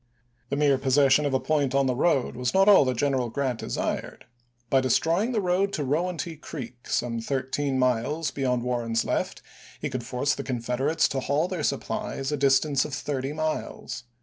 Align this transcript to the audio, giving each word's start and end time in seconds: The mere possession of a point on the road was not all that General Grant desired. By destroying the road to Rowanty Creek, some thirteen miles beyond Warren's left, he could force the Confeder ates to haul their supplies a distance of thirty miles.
The 0.49 0.55
mere 0.55 0.79
possession 0.79 1.27
of 1.27 1.33
a 1.35 1.39
point 1.39 1.75
on 1.75 1.85
the 1.85 1.93
road 1.93 2.35
was 2.35 2.55
not 2.55 2.67
all 2.67 2.85
that 2.85 2.97
General 2.97 3.29
Grant 3.29 3.59
desired. 3.59 4.25
By 4.67 4.81
destroying 4.81 5.31
the 5.31 5.41
road 5.41 5.71
to 5.73 5.83
Rowanty 5.83 6.37
Creek, 6.41 6.89
some 6.89 7.19
thirteen 7.21 7.77
miles 7.77 8.31
beyond 8.31 8.63
Warren's 8.63 9.05
left, 9.05 9.43
he 9.79 9.91
could 9.91 10.03
force 10.03 10.33
the 10.33 10.43
Confeder 10.43 10.91
ates 10.91 11.07
to 11.09 11.19
haul 11.19 11.47
their 11.47 11.61
supplies 11.61 12.31
a 12.31 12.35
distance 12.37 12.83
of 12.83 12.95
thirty 12.95 13.31
miles. 13.31 14.05